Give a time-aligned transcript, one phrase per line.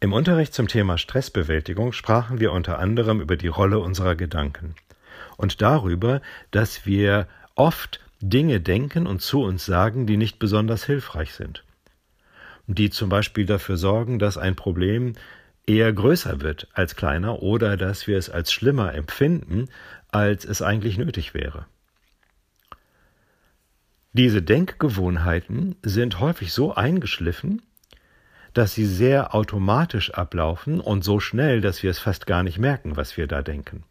[0.00, 4.76] Im Unterricht zum Thema Stressbewältigung sprachen wir unter anderem über die Rolle unserer Gedanken
[5.36, 11.32] und darüber, dass wir oft Dinge denken und zu uns sagen, die nicht besonders hilfreich
[11.34, 11.64] sind,
[12.68, 15.14] die zum Beispiel dafür sorgen, dass ein Problem
[15.66, 19.68] eher größer wird als kleiner oder dass wir es als schlimmer empfinden,
[20.12, 21.66] als es eigentlich nötig wäre.
[24.12, 27.62] Diese Denkgewohnheiten sind häufig so eingeschliffen,
[28.58, 32.96] dass sie sehr automatisch ablaufen und so schnell, dass wir es fast gar nicht merken,
[32.96, 33.84] was wir da denken.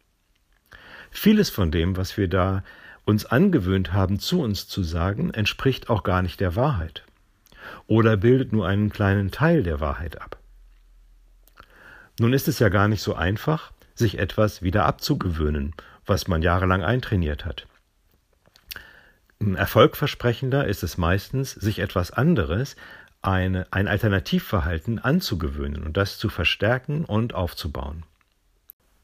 [1.10, 2.62] Vieles von dem, was wir da
[3.06, 7.04] uns angewöhnt haben, zu uns zu sagen, entspricht auch gar nicht der Wahrheit
[7.86, 10.36] oder bildet nur einen kleinen Teil der Wahrheit ab.
[12.20, 15.72] Nun ist es ja gar nicht so einfach, sich etwas wieder abzugewöhnen,
[16.04, 17.66] was man jahrelang eintrainiert hat.
[19.40, 22.76] Erfolgversprechender ist es meistens, sich etwas anderes,
[23.22, 28.04] eine, ein Alternativverhalten anzugewöhnen und das zu verstärken und aufzubauen.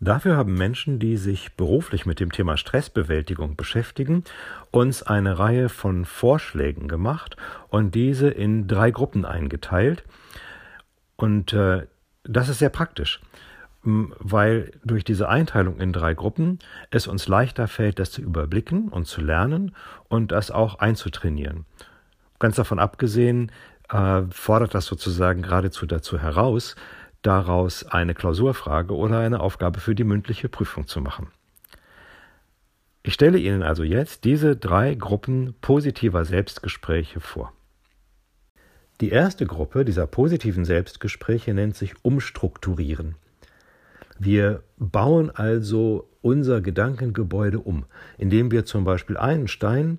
[0.01, 4.25] Dafür haben Menschen, die sich beruflich mit dem Thema Stressbewältigung beschäftigen,
[4.71, 7.37] uns eine Reihe von Vorschlägen gemacht
[7.71, 10.05] und diese in drei Gruppen eingeteilt.
[11.17, 11.87] Und äh,
[12.25, 13.21] das ist sehr praktisch,
[13.83, 16.59] weil durch diese Einteilung in drei Gruppen
[16.91, 19.75] es uns leichter fällt, das zu überblicken und zu lernen
[20.09, 21.65] und das auch einzutrainieren.
[22.41, 23.53] Ganz davon abgesehen,
[23.91, 26.77] äh, fordert das sozusagen geradezu dazu heraus,
[27.23, 31.29] daraus eine Klausurfrage oder eine Aufgabe für die mündliche Prüfung zu machen.
[33.03, 37.53] Ich stelle Ihnen also jetzt diese drei Gruppen positiver Selbstgespräche vor.
[39.01, 43.17] Die erste Gruppe dieser positiven Selbstgespräche nennt sich Umstrukturieren.
[44.19, 47.85] Wir bauen also unser Gedankengebäude um,
[48.17, 49.99] indem wir zum Beispiel einen Stein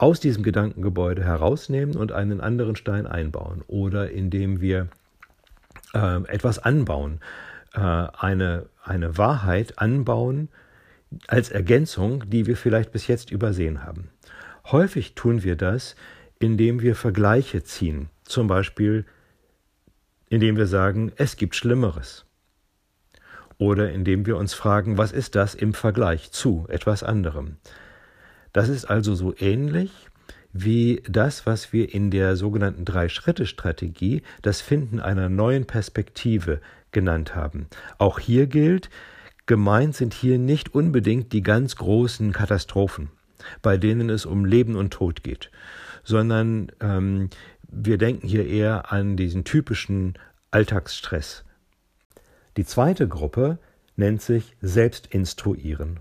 [0.00, 4.88] aus diesem Gedankengebäude herausnehmen und einen anderen Stein einbauen oder indem wir
[5.92, 7.20] äh, etwas anbauen,
[7.74, 10.48] äh, eine, eine Wahrheit anbauen
[11.26, 14.08] als Ergänzung, die wir vielleicht bis jetzt übersehen haben.
[14.70, 15.96] Häufig tun wir das,
[16.38, 19.04] indem wir Vergleiche ziehen, zum Beispiel
[20.30, 22.24] indem wir sagen, es gibt Schlimmeres.
[23.58, 27.58] Oder indem wir uns fragen, was ist das im Vergleich zu etwas anderem.
[28.52, 29.90] Das ist also so ähnlich
[30.52, 37.68] wie das, was wir in der sogenannten Drei-Schritte-Strategie das Finden einer neuen Perspektive genannt haben.
[37.98, 38.90] Auch hier gilt,
[39.46, 43.10] gemeint sind hier nicht unbedingt die ganz großen Katastrophen,
[43.62, 45.50] bei denen es um Leben und Tod geht,
[46.02, 47.30] sondern ähm,
[47.68, 50.14] wir denken hier eher an diesen typischen
[50.50, 51.44] Alltagsstress.
[52.56, 53.58] Die zweite Gruppe
[53.94, 56.00] nennt sich Selbstinstruieren.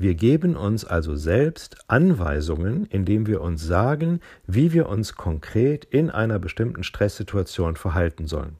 [0.00, 6.08] Wir geben uns also selbst Anweisungen, indem wir uns sagen, wie wir uns konkret in
[6.08, 8.56] einer bestimmten Stresssituation verhalten sollen.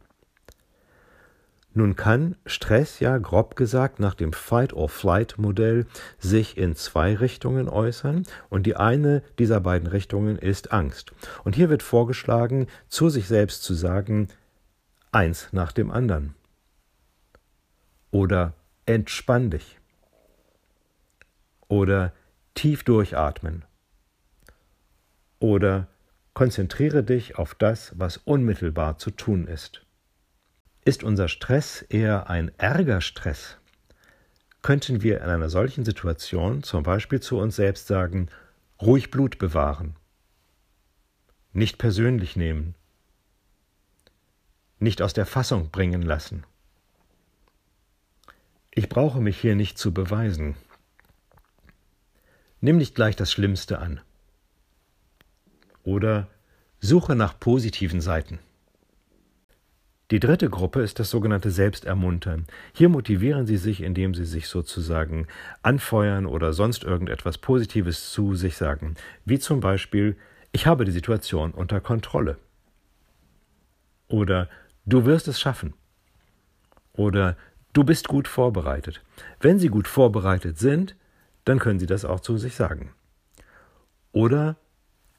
[1.75, 5.87] Nun kann Stress ja grob gesagt nach dem Fight-or-Flight-Modell
[6.19, 11.13] sich in zwei Richtungen äußern und die eine dieser beiden Richtungen ist Angst.
[11.45, 14.27] Und hier wird vorgeschlagen, zu sich selbst zu sagen,
[15.13, 16.35] eins nach dem anderen.
[18.11, 18.55] Oder
[18.87, 19.78] entspann dich
[21.69, 22.13] oder
[22.55, 23.65] tief durchatmen
[25.39, 25.89] oder
[26.35, 29.85] konzentriere dich auf das, was unmittelbar zu tun ist.
[30.85, 33.59] Ist unser Stress eher ein Ärgerstress,
[34.63, 38.29] könnten wir in einer solchen Situation zum Beispiel zu uns selbst sagen,
[38.81, 39.97] ruhig Blut bewahren,
[41.53, 42.75] nicht persönlich nehmen,
[44.79, 46.45] nicht aus der Fassung bringen lassen.
[48.71, 50.55] Ich brauche mich hier nicht zu beweisen.
[52.61, 54.01] Nimm nicht gleich das Schlimmste an.
[55.85, 56.29] Oder
[56.81, 58.41] suche nach positiven Seiten.
[60.11, 62.47] Die dritte Gruppe ist das sogenannte Selbstermuntern.
[62.73, 65.27] Hier motivieren Sie sich, indem Sie sich sozusagen
[65.63, 68.95] anfeuern oder sonst irgendetwas Positives zu sich sagen,
[69.27, 70.17] wie zum Beispiel
[70.51, 72.39] Ich habe die Situation unter Kontrolle.
[74.09, 74.49] Oder
[74.87, 75.75] Du wirst es schaffen.
[76.95, 77.37] Oder
[77.75, 79.03] Du bist gut vorbereitet.
[79.41, 80.97] Wenn Sie gut vorbereitet sind,
[81.49, 82.93] dann können Sie das auch zu sich sagen.
[84.13, 84.57] Oder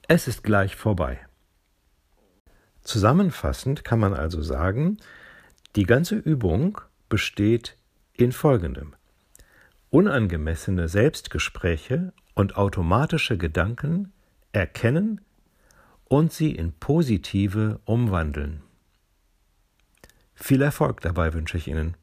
[0.07, 1.19] es ist gleich vorbei.
[2.81, 4.97] Zusammenfassend kann man also sagen,
[5.75, 7.77] die ganze Übung besteht
[8.13, 8.95] in Folgendem.
[9.89, 14.13] Unangemessene Selbstgespräche und automatische Gedanken
[14.51, 15.21] erkennen
[16.03, 18.61] und sie in positive umwandeln.
[20.35, 21.97] Viel Erfolg dabei wünsche ich Ihnen.